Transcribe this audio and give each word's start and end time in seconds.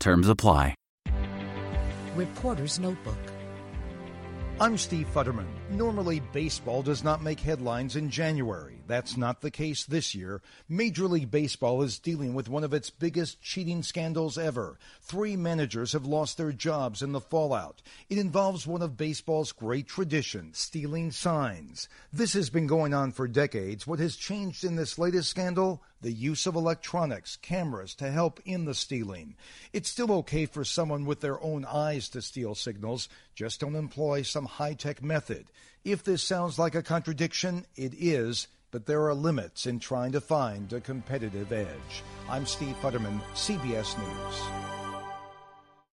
Terms 0.00 0.28
apply. 0.28 0.74
Reporter's 2.14 2.78
Notebook. 2.78 3.18
I'm 4.60 4.76
Steve 4.76 5.06
Futterman. 5.12 5.46
Normally, 5.70 6.20
baseball 6.32 6.82
does 6.82 7.04
not 7.04 7.22
make 7.22 7.38
headlines 7.38 7.96
in 7.96 8.10
January. 8.10 8.77
That's 8.88 9.18
not 9.18 9.42
the 9.42 9.50
case 9.50 9.84
this 9.84 10.14
year. 10.14 10.40
Major 10.66 11.04
League 11.04 11.30
Baseball 11.30 11.82
is 11.82 11.98
dealing 11.98 12.32
with 12.32 12.48
one 12.48 12.64
of 12.64 12.72
its 12.72 12.88
biggest 12.88 13.42
cheating 13.42 13.82
scandals 13.82 14.38
ever. 14.38 14.78
Three 15.02 15.36
managers 15.36 15.92
have 15.92 16.06
lost 16.06 16.38
their 16.38 16.52
jobs 16.52 17.02
in 17.02 17.12
the 17.12 17.20
fallout. 17.20 17.82
It 18.08 18.16
involves 18.16 18.66
one 18.66 18.80
of 18.80 18.96
baseball's 18.96 19.52
great 19.52 19.86
traditions, 19.86 20.56
stealing 20.56 21.10
signs. 21.10 21.86
This 22.10 22.32
has 22.32 22.48
been 22.48 22.66
going 22.66 22.94
on 22.94 23.12
for 23.12 23.28
decades. 23.28 23.86
What 23.86 23.98
has 23.98 24.16
changed 24.16 24.64
in 24.64 24.76
this 24.76 24.98
latest 24.98 25.28
scandal? 25.28 25.82
The 26.00 26.12
use 26.12 26.46
of 26.46 26.54
electronics, 26.54 27.36
cameras 27.36 27.94
to 27.96 28.10
help 28.10 28.40
in 28.46 28.64
the 28.64 28.74
stealing. 28.74 29.36
It's 29.74 29.90
still 29.90 30.12
okay 30.12 30.46
for 30.46 30.64
someone 30.64 31.04
with 31.04 31.20
their 31.20 31.42
own 31.42 31.66
eyes 31.66 32.08
to 32.10 32.22
steal 32.22 32.54
signals, 32.54 33.08
just 33.34 33.60
don't 33.60 33.74
employ 33.76 34.22
some 34.22 34.46
high 34.46 34.74
tech 34.74 35.02
method. 35.02 35.50
If 35.84 36.04
this 36.04 36.22
sounds 36.22 36.58
like 36.58 36.74
a 36.74 36.82
contradiction, 36.82 37.66
it 37.76 37.92
is 37.94 38.46
but 38.70 38.86
there 38.86 39.06
are 39.06 39.14
limits 39.14 39.66
in 39.66 39.78
trying 39.78 40.12
to 40.12 40.20
find 40.20 40.72
a 40.72 40.80
competitive 40.80 41.52
edge. 41.52 42.02
I'm 42.28 42.46
Steve 42.46 42.76
Futterman, 42.80 43.20
CBS 43.34 43.98
News. 43.98 44.77